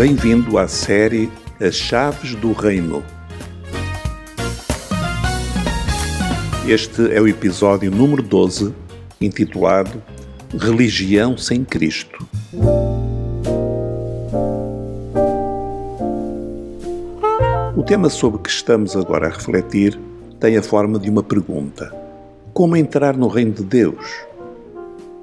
[0.00, 3.04] Bem-vindo à série As Chaves do Reino.
[6.66, 8.74] Este é o episódio número 12,
[9.20, 10.02] intitulado
[10.58, 12.26] Religião sem Cristo.
[17.76, 20.00] O tema sobre que estamos agora a refletir
[20.40, 21.94] tem a forma de uma pergunta:
[22.54, 24.24] Como entrar no reino de Deus?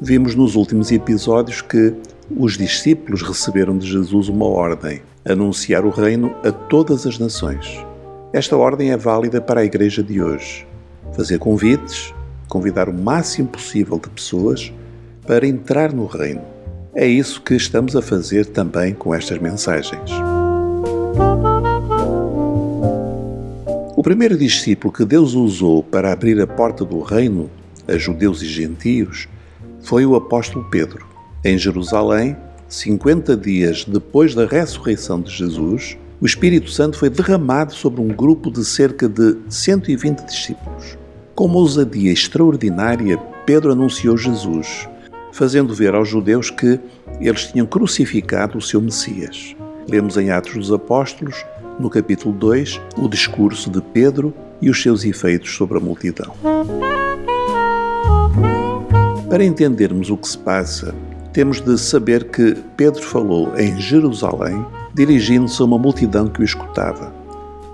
[0.00, 1.94] Vimos nos últimos episódios que
[2.30, 7.84] os discípulos receberam de Jesus uma ordem: anunciar o reino a todas as nações.
[8.32, 10.66] Esta ordem é válida para a igreja de hoje.
[11.12, 12.12] Fazer convites,
[12.48, 14.72] convidar o máximo possível de pessoas
[15.26, 16.42] para entrar no reino.
[16.94, 20.10] É isso que estamos a fazer também com estas mensagens.
[23.96, 27.48] O primeiro discípulo que Deus usou para abrir a porta do reino
[27.86, 29.28] a judeus e gentios
[29.82, 31.13] foi o apóstolo Pedro.
[31.46, 32.34] Em Jerusalém,
[32.70, 38.50] 50 dias depois da ressurreição de Jesus, o Espírito Santo foi derramado sobre um grupo
[38.50, 40.96] de cerca de 120 discípulos.
[41.34, 44.88] Com uma ousadia extraordinária, Pedro anunciou Jesus,
[45.32, 46.80] fazendo ver aos judeus que
[47.20, 49.54] eles tinham crucificado o seu Messias.
[49.86, 51.44] Lemos em Atos dos Apóstolos,
[51.78, 56.34] no capítulo 2, o discurso de Pedro e os seus efeitos sobre a multidão.
[59.28, 60.94] Para entendermos o que se passa
[61.34, 67.12] temos de saber que Pedro falou em Jerusalém, dirigindo-se a uma multidão que o escutava.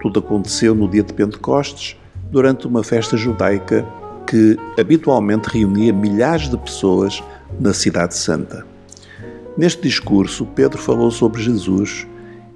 [0.00, 1.94] Tudo aconteceu no dia de Pentecostes,
[2.32, 3.86] durante uma festa judaica
[4.26, 7.22] que habitualmente reunia milhares de pessoas
[7.60, 8.64] na Cidade Santa.
[9.58, 12.06] Neste discurso, Pedro falou sobre Jesus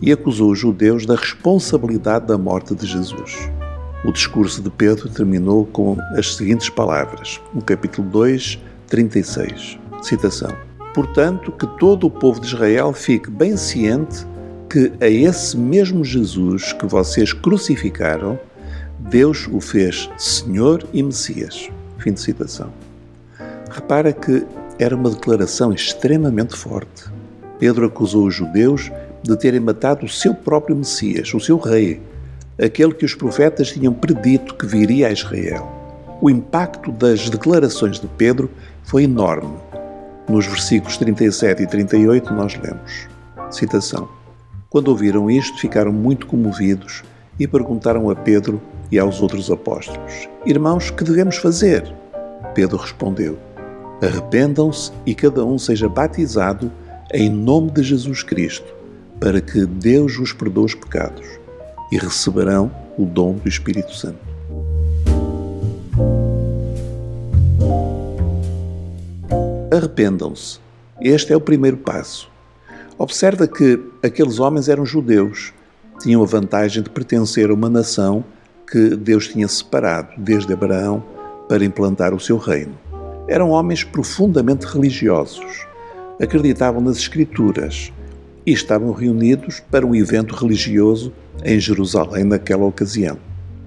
[0.00, 3.50] e acusou os judeus da responsabilidade da morte de Jesus.
[4.06, 9.78] O discurso de Pedro terminou com as seguintes palavras, no capítulo 2, 36.
[10.00, 14.24] Citação: Portanto, que todo o povo de Israel fique bem ciente
[14.70, 18.38] que a esse mesmo Jesus que vocês crucificaram,
[19.00, 21.68] Deus o fez Senhor e Messias.
[21.98, 22.72] Fim de citação.
[23.68, 24.46] Repara que
[24.78, 27.06] era uma declaração extremamente forte.
[27.58, 32.00] Pedro acusou os judeus de terem matado o seu próprio Messias, o seu rei,
[32.56, 35.68] aquele que os profetas tinham predito que viria a Israel.
[36.20, 38.48] O impacto das declarações de Pedro
[38.84, 39.56] foi enorme
[40.28, 43.08] nos versículos 37 e 38 nós lemos:
[43.50, 44.08] Citação.
[44.70, 47.02] Quando ouviram isto, ficaram muito comovidos
[47.38, 51.94] e perguntaram a Pedro e aos outros apóstolos: Irmãos, que devemos fazer?
[52.54, 53.38] Pedro respondeu:
[54.02, 56.70] Arrependam-se e cada um seja batizado
[57.12, 58.74] em nome de Jesus Cristo,
[59.20, 61.26] para que Deus vos perdoe os pecados,
[61.92, 64.23] e receberão o dom do Espírito Santo.
[69.74, 70.60] Arrependam-se.
[71.00, 72.30] Este é o primeiro passo.
[72.96, 75.52] Observa que aqueles homens eram judeus,
[76.00, 78.24] tinham a vantagem de pertencer a uma nação
[78.70, 81.02] que Deus tinha separado desde Abraão
[81.48, 82.78] para implantar o seu reino.
[83.26, 85.66] Eram homens profundamente religiosos,
[86.22, 87.92] acreditavam nas Escrituras
[88.46, 91.12] e estavam reunidos para um evento religioso
[91.44, 93.18] em Jerusalém naquela ocasião.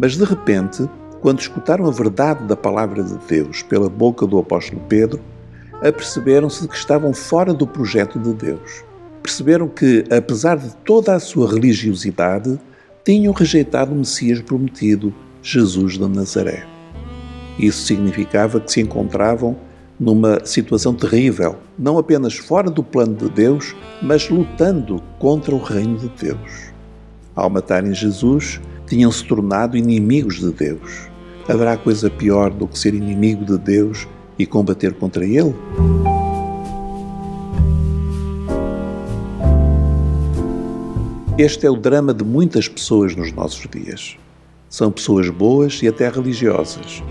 [0.00, 0.84] Mas de repente,
[1.20, 5.20] quando escutaram a verdade da palavra de Deus pela boca do apóstolo Pedro,
[5.82, 8.84] aperceberam-se de que estavam fora do projeto de Deus.
[9.22, 12.58] Perceberam que, apesar de toda a sua religiosidade,
[13.04, 16.64] tinham rejeitado o Messias prometido, Jesus de Nazaré.
[17.58, 19.56] Isso significava que se encontravam
[19.98, 25.98] numa situação terrível, não apenas fora do plano de Deus, mas lutando contra o reino
[25.98, 26.72] de Deus.
[27.34, 31.08] Ao matarem Jesus, tinham se tornado inimigos de Deus.
[31.48, 34.06] Haverá coisa pior do que ser inimigo de Deus
[34.42, 35.54] e combater contra ele?
[41.38, 44.16] Este é o drama de muitas pessoas nos nossos dias.
[44.68, 47.02] São pessoas boas e até religiosas,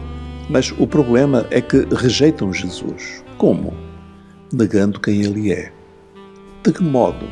[0.49, 3.23] mas o problema é que rejeitam Jesus.
[3.37, 3.73] Como?
[4.51, 5.72] Negando quem ele é.
[6.63, 7.25] De que modo?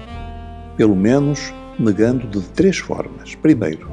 [0.78, 3.36] Pelo menos negando de três formas.
[3.36, 3.90] Primeiro,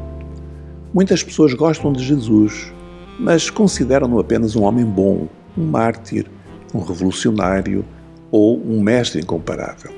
[0.94, 2.73] muitas pessoas gostam de Jesus,
[3.19, 6.26] mas consideram-no apenas um homem bom, um mártir,
[6.75, 7.85] um revolucionário
[8.31, 9.91] ou um mestre incomparável.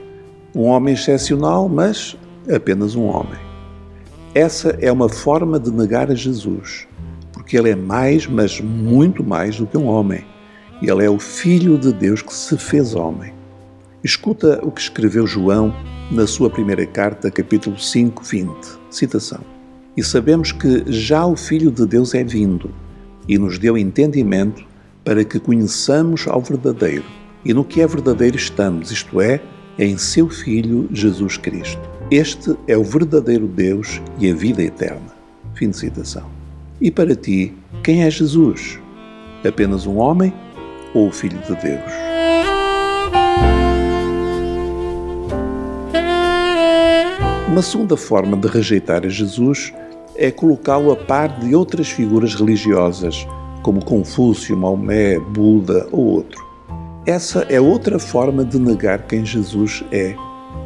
[0.55, 2.17] Um homem excepcional, mas
[2.53, 3.39] apenas um homem.
[4.35, 6.87] Essa é uma forma de negar a Jesus,
[7.33, 10.25] porque ele é mais, mas muito mais do que um homem.
[10.81, 13.33] Ele é o Filho de Deus que se fez homem.
[14.05, 15.75] Escuta o que escreveu João
[16.11, 18.51] na sua primeira carta, capítulo 5, 20.
[18.91, 19.41] Citação.
[19.97, 22.73] E sabemos que já o Filho de Deus é vindo
[23.27, 24.65] e nos deu entendimento
[25.09, 27.07] para que conheçamos ao verdadeiro.
[27.43, 29.41] E no que é verdadeiro estamos, isto é,
[29.79, 31.81] em seu Filho Jesus Cristo.
[32.11, 35.15] Este é o verdadeiro Deus e a vida eterna.
[35.55, 36.27] Fim de citação.
[36.79, 38.79] E para ti, quem é Jesus?
[39.43, 40.31] Apenas um homem
[40.93, 41.93] ou o Filho de Deus?
[47.49, 49.73] Uma segunda forma de rejeitar a Jesus
[50.15, 53.27] é colocá-lo a par de outras figuras religiosas,
[53.63, 56.47] como Confúcio, Maomé, Buda ou outro.
[57.07, 60.15] Essa é outra forma de negar quem Jesus é,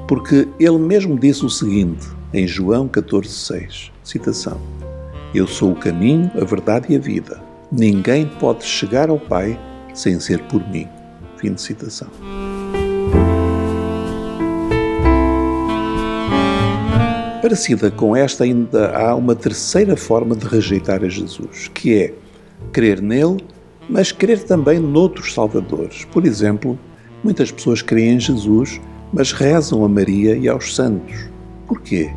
[0.09, 4.61] porque ele mesmo disse o seguinte em João 14,6, citação:
[5.35, 7.41] Eu sou o caminho, a verdade e a vida.
[7.71, 9.59] Ninguém pode chegar ao Pai
[9.95, 10.89] sem ser por mim.
[11.37, 12.09] Fim de citação.
[17.41, 22.15] Parecida com esta, ainda há uma terceira forma de rejeitar a Jesus, que é
[22.73, 23.45] crer nele,
[23.89, 26.05] mas crer também noutros salvadores.
[26.07, 26.79] Por exemplo,
[27.25, 28.81] muitas pessoas creem em Jesus,
[29.13, 31.29] mas rezam a Maria e aos santos.
[31.67, 32.13] Porquê?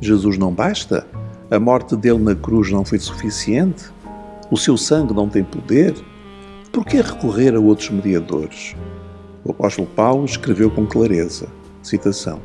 [0.00, 1.06] Jesus não basta?
[1.50, 3.84] A morte dele na cruz não foi suficiente?
[4.50, 5.94] O seu sangue não tem poder?
[6.72, 8.74] Por que recorrer a outros mediadores?
[9.44, 11.46] O apóstolo Paulo escreveu com clareza,
[11.82, 12.40] citação,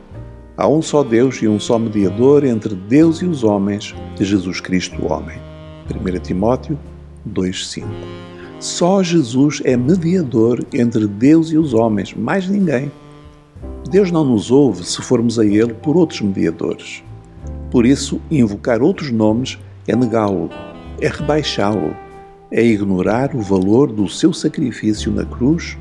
[0.61, 5.01] Há um só Deus e um só mediador entre Deus e os homens, Jesus Cristo,
[5.01, 5.39] o homem.
[5.89, 6.77] 1 Timóteo
[7.27, 7.85] 2,5
[8.59, 12.91] Só Jesus é mediador entre Deus e os homens, mais ninguém.
[13.89, 17.03] Deus não nos ouve se formos a Ele por outros mediadores.
[17.69, 19.57] Por isso, invocar outros nomes
[19.87, 20.49] é negá-lo,
[20.99, 21.95] é rebaixá-lo,
[22.51, 25.77] é ignorar o valor do seu sacrifício na cruz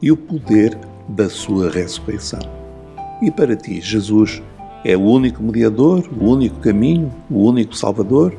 [0.00, 0.76] e o poder
[1.08, 2.40] da sua ressurreição.
[3.22, 4.42] E para ti, Jesus
[4.84, 8.34] é o único mediador, o único caminho, o único Salvador?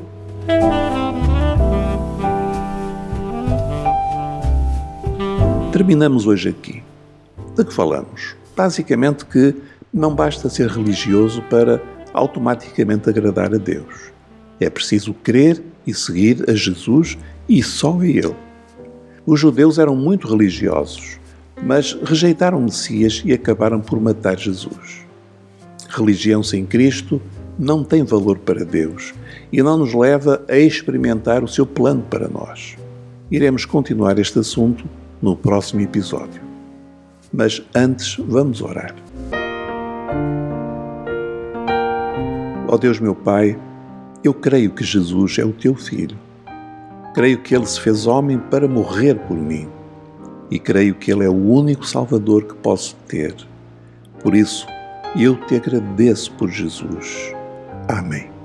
[5.78, 6.82] Terminamos hoje aqui.
[7.54, 8.34] De que falamos?
[8.56, 9.54] Basicamente que
[9.94, 11.80] não basta ser religioso para
[12.12, 14.10] automaticamente agradar a Deus.
[14.58, 17.16] É preciso crer e seguir a Jesus
[17.48, 18.34] e só a Ele.
[19.24, 21.20] Os judeus eram muito religiosos
[21.62, 25.06] mas rejeitaram Messias e acabaram por matar Jesus.
[25.88, 27.22] Religião sem Cristo
[27.56, 29.14] não tem valor para Deus
[29.52, 32.76] e não nos leva a experimentar o seu plano para nós.
[33.30, 34.84] Iremos continuar este assunto
[35.20, 36.40] no próximo episódio.
[37.32, 38.94] Mas antes, vamos orar.
[42.66, 43.58] Ó oh Deus meu Pai,
[44.22, 46.18] eu creio que Jesus é o teu Filho.
[47.14, 49.68] Creio que ele se fez homem para morrer por mim
[50.50, 53.34] e creio que Ele é o único Salvador que posso ter.
[54.22, 54.66] Por isso,
[55.16, 57.34] eu te agradeço por Jesus.
[57.88, 58.37] Amém.